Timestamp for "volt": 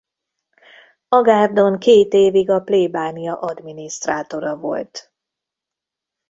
4.55-5.13